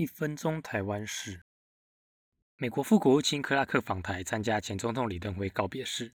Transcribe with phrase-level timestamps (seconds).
[0.00, 1.42] 一分钟台湾事。
[2.56, 6.14] 美国副国务卿克拉克访台参加前总统李登辉告别式。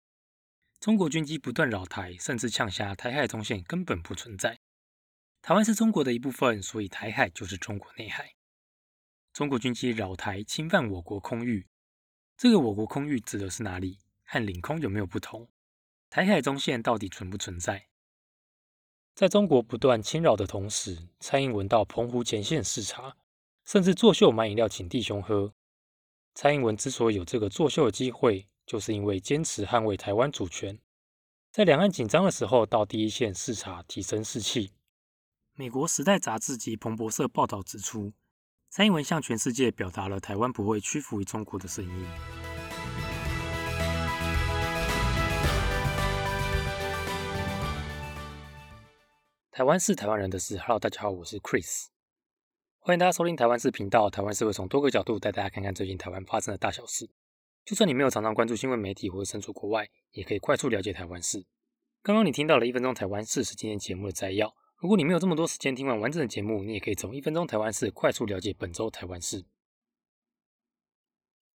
[0.78, 4.60] 中国军机不断扰台，甚至呛下台海中线根本不存在。
[5.40, 8.36] 台湾是中国的一部分，所以台海就是中国内海。
[9.32, 11.66] 中国军机扰台侵犯我国空域，
[12.36, 13.98] 这个我国空域指的是哪里？
[14.22, 15.50] 和领空有没有不同？
[16.08, 17.88] 台海中线到底存不存在？
[19.16, 23.16] 在中国不断侵扰的同时，蔡英文到澎湖前线视察，
[23.64, 25.54] 甚至作秀买饮料请弟兄喝。
[26.34, 30.78] 蔡英文之所以有这个作秀的机会，就是因为坚持捍卫台湾主权，
[31.50, 34.72] 在两岸紧张的时候到第一线视察，提升士气。
[35.54, 38.12] 美国《时代》杂志及彭博社报道指出，
[38.68, 42.06] 蔡英文向全世界表达了台湾不会屈服于中国的声音。
[49.50, 50.58] 台湾是台湾人的事。
[50.58, 51.84] Hello，大家好，我是 Chris，
[52.84, 54.10] 欢迎大家收听台湾事频道。
[54.10, 57.08] 台湾是会从多个角度带大家看看最近台湾发生的大小事。
[57.64, 61.46] 就算你没有常常关注新闻媒体或者身处国外，也可以快速了解台湾事。
[62.02, 64.52] 刚刚你听到了一分钟台湾事是今天节目的摘要。
[64.78, 69.44] 如果你没有这么多时间听完完整的节目，你也可以从一分钟台湾事快速了解本周台湾事。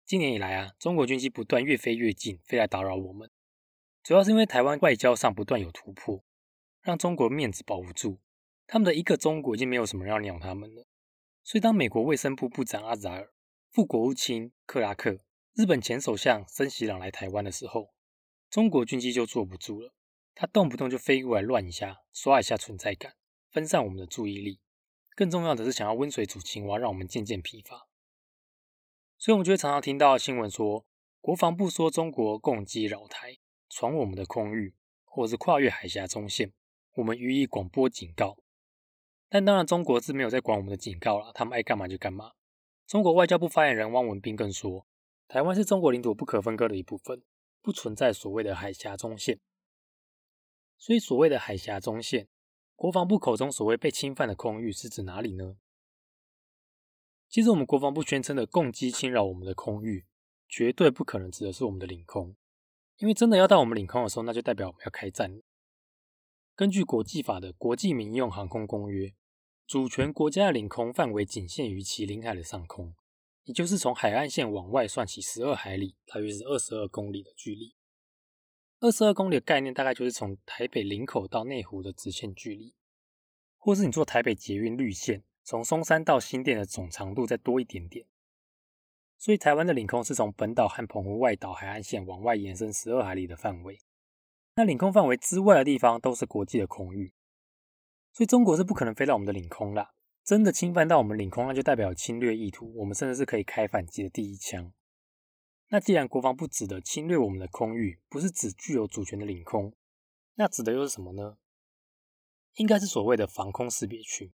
[0.05, 3.31] 今年以来啊，中国军机不断越飞越近，飞来打扰我们，
[4.03, 6.21] 主要是因为台湾外交上不断有突破，
[6.81, 8.19] 让中国面子保不住。
[8.67, 10.85] 他们的一个中国已经没有什么人要鸟他们了。
[11.44, 13.33] 所以当美国卫生部部长阿扎尔、
[13.69, 15.19] 副国务卿克拉克。
[15.55, 17.94] 日本前首相森喜朗来台湾的时候，
[18.50, 19.94] 中国军机就坐不住了。
[20.33, 23.13] 他动不动就飞过来乱一下，刷一下存在感，
[23.52, 24.59] 分散我们的注意力。
[25.16, 27.88] 更重要的是，想要温水煮青蛙，让我们渐渐疲乏。
[29.19, 30.88] 所以，我们就会常常听到新闻说，
[31.22, 33.38] 国防部说中国共击扰台，
[33.69, 36.52] 闯我们的空域，或者是跨越海峡中线，
[36.95, 38.39] 我们予以广播警告。
[39.33, 42.33] 但当然，中国是没有在管我们的警告了，他们爱干嘛就干嘛。
[42.85, 44.85] 中国外交部发言人汪文斌更说。
[45.27, 47.23] 台湾是中国领土不可分割的一部分，
[47.59, 49.39] 不存在所谓的海峡中线。
[50.77, 52.27] 所以，所谓的海峡中线，
[52.75, 55.57] 国防部口中所谓被侵犯的空域是指哪里呢？
[57.27, 60.05] 其实，我们国防部宣称的共机侵扰我们的空域，
[60.47, 62.35] 绝对不可能指的是我们的领空，
[62.99, 65.41] 因为真的要到我们领空的时候，那就代表我们要开战。
[66.55, 69.07] 根据国际法的《国际民用航空公约》，
[69.66, 72.96] 主权国家的领空范围仅限于其领海的上空。
[73.46, 77.75] 也就是从海岸线往外算起十二海里，大约是二十二公里的距离。
[78.79, 82.73] 二十二公里的概念，大概就是从台北林口到内湖的直线距离，
[83.57, 88.06] 或是你坐台北捷运绿线，从松山到新店的总长度再多一点点。
[89.18, 93.81] 所以台湾的领空是从本岛和澎湖外岛海岸线往外延伸十二海里的范围。
[94.56, 97.13] 那领空范围之外的地方都是国际的空域，
[98.13, 99.94] 所以中国是不可能飞到我们的领空啦。
[100.24, 104.72] 真的侵犯到我们领空，那就代表侵略意图，我们甚至是可以开反击的第一枪。
[105.68, 109.73] 那既然国防部指的侵略我们的空域，不是指具有主权的领空，
[110.35, 111.38] 那指的又是什么呢？
[112.56, 114.31] 应该是所谓的防空识别区。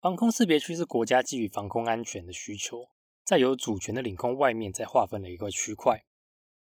[0.00, 2.88] 防空识别区是国家基于防空安全的需求，
[3.24, 6.04] 在有主权的领空外面再划分了一个区块。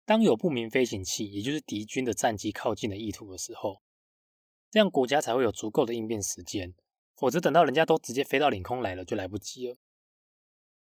[0.04, 3.80] 当有不明飞行器，也就是敌军的战机靠近的意图的时候，
[4.70, 6.74] 这样国家才会有足够的应变时间。
[7.16, 9.76] 否则，等到人家都直接飞到领空来了，就来不及了。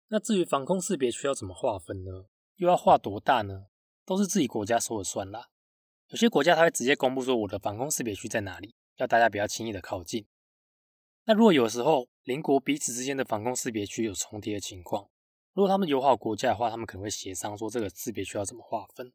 [0.09, 2.27] 那至于防空识别区要怎么划分呢？
[2.57, 3.67] 又要划多大呢？
[4.05, 5.51] 都是自己国家说了算啦。
[6.09, 10.27] 有些国家他会直接公布说我的防空识别区在哪里，要大家不要轻易的靠近。
[11.25, 15.09] 那如果有时候邻国彼此之间的防空识别区有重叠的情况，
[15.53, 19.13] 如果他们友好国家的话，他们可能会协商说这个识别区要怎么划分。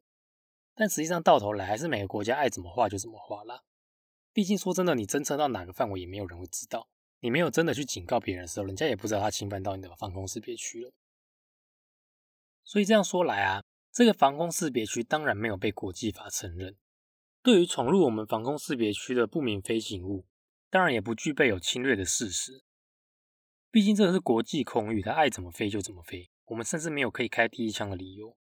[0.74, 3.62] 但实际上到头来还是每个国家爱怎么划就怎么划啦。
[4.32, 6.88] 毕竟说真的，你侦测到哪个范围，也没有人会知道。
[7.20, 10.92] 你没有真的去警告别人的时候，人家也不知道他侵犯到你的防空识别区了。
[12.64, 13.62] 所以这样说来啊，
[13.92, 16.76] 这个防空识别区当然没有被国际法承认。
[17.42, 20.26] 对于闯入我们防空识别区的不明飞行物，
[20.70, 22.62] 当然也不具备有侵略的事实。
[23.70, 28.36] 毕竟这是国际空域，它爱怎么飞就怎么飞，我们甚至没有可以开第一枪的理由，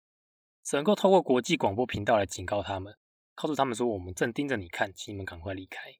[0.64, 2.96] 只能够透过国际广播频道来警告他们，
[3.40, 5.94] 告诉他们说我们正盯着你看，请你们赶快离开。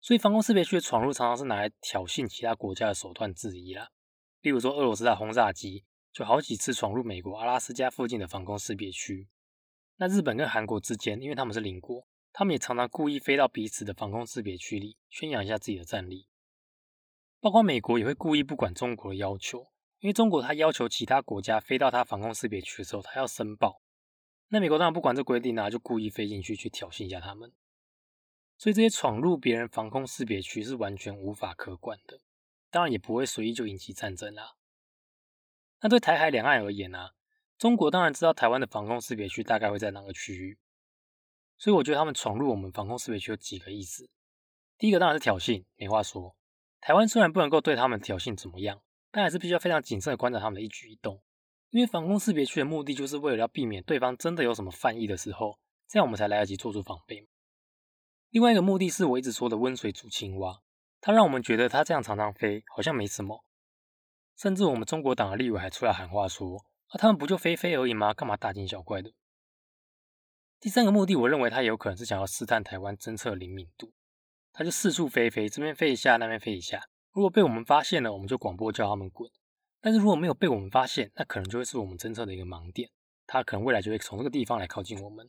[0.00, 3.90] 所以防空识别区的闯入常常是拿来挑衅其他国家的手段之一啦。
[4.40, 5.82] 例如说，俄罗斯的轰炸机
[6.12, 9.28] 就好几次闯入美国阿拉斯加附近的防空识别区。
[9.96, 16.28] 那日本跟韩国之间，因为他们是邻国，他们也常常故意飞到彼此的防空识别区里，宣扬一下自己的战力。
[17.40, 23.80] 包括美国也会故意不管中国的要求，因为中国他要求其他国家飞到他防空识别区的时候，他要申报。
[24.54, 27.52] 那美国当然不管这规定啊，就故意飞进去去挑衅一下他们。
[28.56, 32.20] 所以这些闯入别人防空识别区是完全无法可管的，
[32.70, 34.54] 当然也不会随意就引起战争啦。
[35.80, 37.10] 那对台海两岸而言呢，
[37.58, 40.56] 中国当然知道台湾的防空识别区大概会在哪个区域，
[41.58, 44.08] 所以我觉得他们闯入我们防空识别区有几个意思。
[44.78, 46.36] 第一个当然是挑衅，没话说。
[46.80, 48.80] 台湾虽然不能够对他们挑衅怎么样，
[49.10, 51.20] 但还是必须要非常谨慎的观察他们的一举一动，
[51.74, 57.28] 因为防空识别区的目的就是为了要避免对方真的有什么犯意的时候，这样我们才来得及做出防备。
[58.30, 60.60] 另外一个目的是我一直说的温水煮青蛙，
[61.00, 63.44] 它让我们觉得它这样常常飞好像没什么，
[64.36, 68.14] 甚至我们中国党的立委还出来喊话说：“啊，他们不就飞飞而已吗？
[68.14, 69.12] 干嘛大惊小怪的？”
[70.60, 73.92] 第三个目的，我认为他有可能是想要试探台湾侦测灵敏度。
[74.52, 76.84] 他就四处飞飞，这边飞一下，那边飞一下。
[77.10, 79.28] 如果被我们发现了，我们就广播叫他们滚；
[79.84, 82.88] 但是如果没有被我们发现，那可能就会是我们侦测的一个盲点，
[83.26, 85.28] 它可能未来就会从这个地方来靠近我们。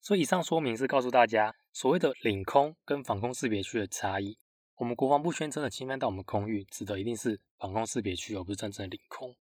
[0.00, 4.38] 所以以上说明是告诉大家，所谓的领空跟防空识别区的差异。
[4.76, 9.36] 我们国防部宣称的侵犯到我们空域，指的一定是防空识别区，而不是真正的领空。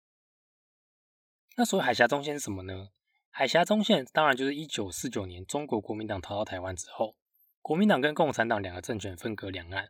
[1.55, 2.89] 那所谓海峡中线是什么呢？
[3.29, 7.15] 海峡中线当然就是一九四九年中国国民党逃到台湾之后。
[7.61, 9.89] 国民党跟共产党两个政权分隔两岸，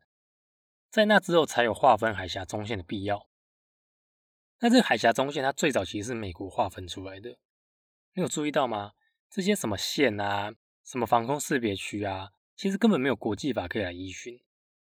[0.92, 3.30] 在那之后才有划分海峡中线的必要。
[4.60, 7.40] 那这个海峡中线，它最早其实是美国划分出来的。
[8.14, 8.92] 你有注意到吗？
[9.30, 10.54] 这些什么线啊，
[10.84, 14.44] 什么防空识别区啊，其实根本没有国际法可以来依循，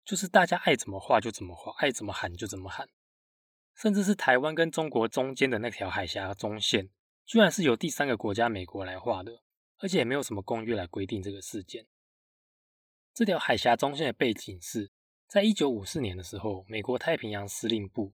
[0.04, 2.88] 就是大家爱怎么画就怎么画，爱怎么喊就怎么喊。
[3.76, 6.90] 甚至是台湾跟中国中间的那条海峡中线，
[7.24, 9.44] 居然是由第三个国家美国来画的，
[9.78, 11.86] 而且也没有什么公约来规定这个事件。
[13.14, 14.90] 这条海峡中线的背景是，
[15.32, 18.12] 在一九五四年的时候，美国太平洋司令部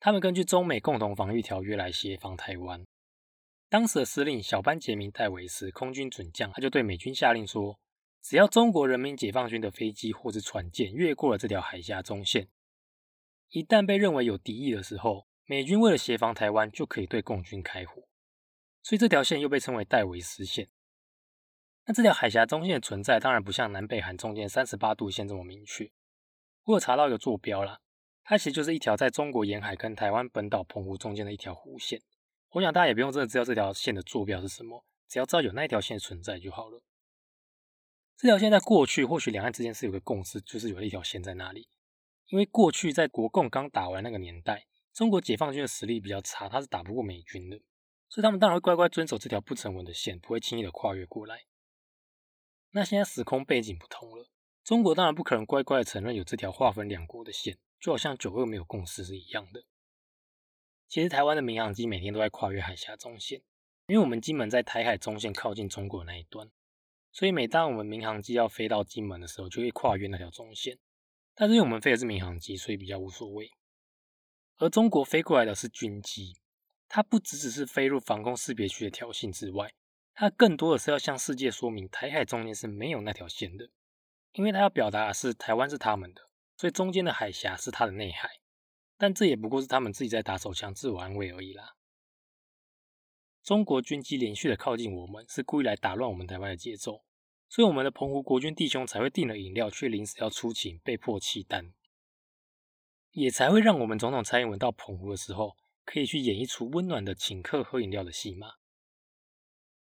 [0.00, 2.82] 他们根据中美共同防御条约来协防台湾。
[3.68, 7.78] 当时的司令小班杰明戴维斯空军准将，他就对美军下令说：
[8.22, 12.48] 只要中国人民解放军的飞机或是船舰越过了这条海峡中线，
[13.50, 18.08] 一旦被认为有敌意的时候，美军为了协防台湾，就可以对共军开火。
[18.82, 20.70] 所以这条线又被称为戴维斯线。
[21.84, 25.92] 那这条海峡中线的存在，当然不像南北韩中间三十八度线这么明确。
[26.66, 27.80] 我有查到一个坐标啦，
[28.24, 32.02] 它其实就是一条在中国沿海跟台湾本岛澎湖中间的一条弧线。
[32.50, 36.82] 我想大家也不用真的知道这条线的坐标是什么，只要知道有那一条线存在就好了。
[38.16, 41.68] 这条线在过去或许两岸之间是有个共识，就是有一条线在那里。
[42.26, 47.60] 因为过去在国共刚打完那个年代，中国解放军的实力比较差，他是打不过美军的，
[48.08, 51.44] 所以他们当然会乖乖遵守这条不成文的线，不会轻易的跨越过来。
[52.72, 54.26] 那现在时空背景不同了，
[54.66, 59.64] 中国当然不可能乖乖的承认有这条划分两国的线，就好像九二没有共识是一样的。
[60.88, 63.42] 其实台湾的民航机每天都在跨越海峡中线，
[63.86, 66.50] 因为我们金门在台海中线靠近中国那一端，
[67.12, 70.76] 所以每当我们民航机要飞到金门的时候，就会跨越那条中线。
[71.36, 73.52] 但是因为我们飞的是民航机，所以比较无所谓。
[74.56, 76.34] 而中国飞过来的是军机，
[76.88, 79.72] 它不只只是飞入防空识别区的挑衅之外。
[80.12, 83.70] 它更多的是要向世界说明，台海中间是没有那条线的，
[84.36, 88.28] 因为他要表达是台湾是他们的，所以中间的海峡是他的内海。
[88.98, 91.76] 但这也不过是他们自己在打手枪自我安慰而已啦。
[93.42, 97.04] 中国军机连续的靠近我们，是故意来打乱我们台湾的节奏，
[97.48, 101.72] 所以我们的澎湖国军弟兄才会订了饮料，却临时要出勤，被迫弃单，
[103.12, 108.54] 也才会让我们总统蔡英文到澎湖的时候，可以去演一出温暖的请客喝饮料的戏码。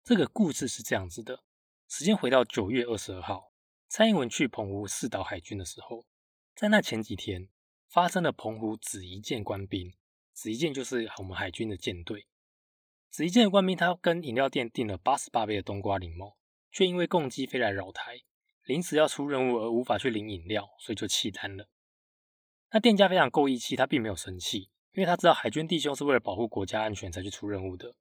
[0.03, 1.45] 这个故事是这样子的：
[1.89, 3.53] 时间回到九月二十二号，
[3.97, 6.05] 蔡英文去澎湖试导海军的时候，
[6.57, 7.49] 在那前几天
[7.87, 9.95] 发生了澎湖紫一舰官兵，
[10.33, 12.27] 紫一舰就是我们海军的舰队。
[13.09, 16.35] 紫一舰的官兵他跟饮料店订了八十八杯的冬瓜柠檬，
[16.73, 18.23] 却因为共机飞来扰台，
[18.65, 21.69] 临时要出任务而无法去领饮料，所以就弃单了。
[22.73, 27.95] 那店家非常够义气，他并没有生气，因为他知道海军弟兄是为了保护国家安全才去出任务的。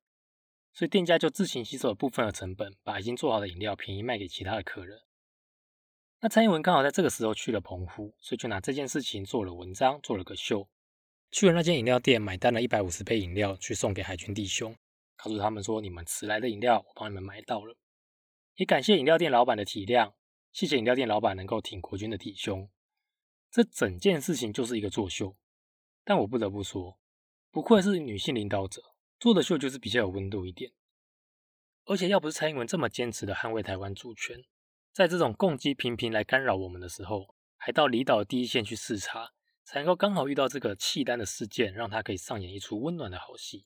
[0.74, 5.00] 所以店家就自行吸收了部分的成本，把已经做好的饮料便宜卖给其他的客人。
[6.24, 10.70] 那蔡英文刚好在这个时候去了澎湖，所以就拿这件事情做了文章，做了个秀。
[11.32, 14.74] 去了那间饮料店，买单了一百五十杯饮料，去送给海军弟兄，
[15.18, 17.76] 告诉他们说：“你们迟来的饮料，我帮你们买到了。”
[18.56, 20.14] 也感谢饮料店老板的体谅，
[20.54, 22.70] 谢谢饮料店老板能够挺国军的弟兄。
[23.52, 25.36] 这整件事情就是一个作秀，
[26.06, 26.98] 但我不得不说，
[27.52, 28.82] 不愧是女性领导者。
[29.20, 30.72] 做的秀就是比较有温度一点，
[31.84, 34.42] 而且要不是蔡英文这么坚持的捍卫台湾主权，
[34.94, 39.34] 在这种共机频频来干扰我们的时候，还到离岛第一线去视察，
[39.64, 43.66] 才能够刚好遇到这个契丹的事件，让他可以上演一出温暖的好戏。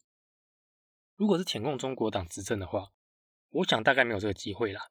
[1.17, 2.93] 如果是舔共中国党执政的话，
[3.49, 4.83] 我想大概没有这个机会啦，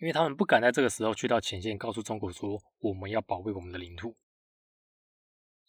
[0.00, 4.16] 因为他们不敢在这个时候去到前线，告诉中国说我们要保卫我们的领土。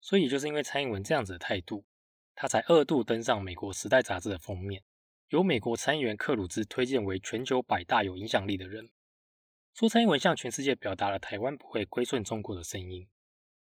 [0.02, 1.86] 所以就是因为蔡英文这样子的态度，
[2.34, 4.84] 他才二度登上美国《时代》杂志的封面，
[5.30, 8.90] 由美国参议员克鲁兹推荐为全球百大有影响力的人。
[9.76, 13.10] 说蔡英文向全世界表达了台湾不会归顺中国的声音。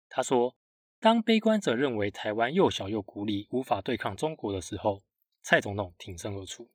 [0.08, 0.56] 他说
[1.02, 5.02] ：“当悲观者认为台湾又小又孤立，无法对抗中国的时候，
[5.42, 6.70] 蔡总统挺身而出。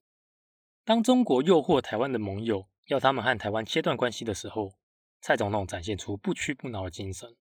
[0.85, 4.75] 当中国诱惑台湾的盟友，要他们和台湾切断关系的时候，
[5.21, 7.37] 蔡总统展现出不屈不挠的精神。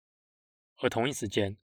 [0.78, 1.58] 而同一时间，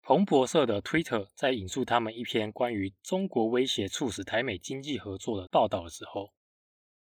[0.00, 6.32] 彭博社的 Twitter 在引述他们一篇关于中国威胁促使台美经济合作的报道的时候，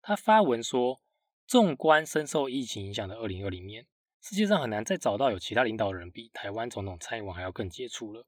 [0.01, 1.01] 他发文说
[1.49, 3.87] ：“纵观深受疫情影响的2020年，
[4.21, 8.27] 世界上很难再找到有其他领导人比台湾总统蔡英文还要更杰出了。”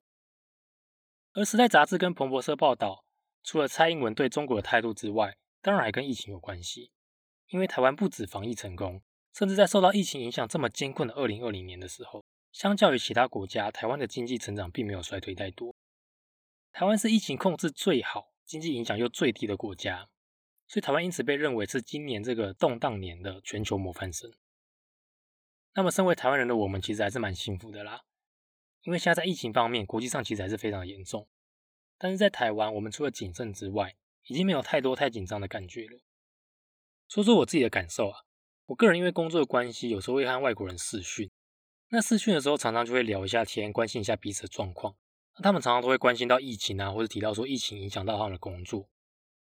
[1.34, 3.06] 而《时代》杂志跟彭博社报道，
[3.44, 6.92] 除了蔡英文对中国的态度之外，当然还跟疫情有关系。
[7.50, 9.04] 因为台湾不止防疫成功，
[9.36, 12.25] 甚至在受到疫情影响这么艰困的2020年的时候。
[12.51, 15.75] 相较于其他国家，台湾的经济成长并没有衰退太多。
[16.72, 20.10] 台湾是疫情控制最好、经济影响又最低的国家，
[20.72, 24.32] 所以台湾因此被认为是今年这个动荡年的全球模范生。
[25.75, 28.04] 那么，身为台湾人的我们，其实还是蛮幸福的啦，
[28.84, 31.28] 因为现在在疫情方面，国际上其实还是非常严重。
[31.98, 33.98] 但是在台湾，我们除了谨慎之外，
[34.28, 36.00] 已经没有太多太紧张的感觉了。
[37.10, 38.20] 说说我自己的感受啊，
[38.68, 41.30] 我个人因为工作的关系，有时候会和外国人视讯。
[41.90, 44.96] 那视讯的时候，常常就会聊一下天，关心一下彼此的状况。
[45.36, 48.88] 那他们常常都会关心到疫情啊，或者提到说疫情影响到他们的工作。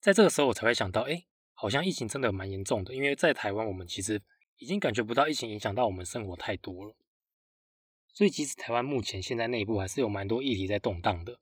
[0.06, 2.94] 在这个时候，我才会想到，哎，好像疫情真的蛮严重的。
[2.94, 4.22] 因为在台湾，我们其实
[4.58, 6.96] 已经感觉不到疫情影响到我们生活太多了。
[8.14, 11.40] 所以，即使台湾目前现在内部还是有蛮多议题在动荡的，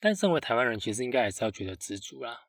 [0.00, 2.48] 但身为台湾人，其实应该还是要觉得知足啦。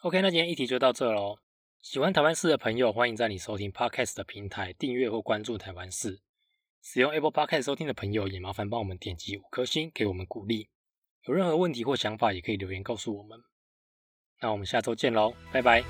[0.00, 1.40] OK，那今天议题就到这喽。
[1.82, 6.22] 喜欢台湾事的朋友，欢迎在你收听 Podcast 的平台订阅或关注台湾事。
[6.80, 10.70] 使用 Apple Podcast 收听的朋友，也麻烦帮我们点击五颗星，给我们鼓励。
[11.24, 13.38] 有任何问题或想法，也可以留言告诉我们。
[14.40, 15.82] 那我们下周见喽，拜拜。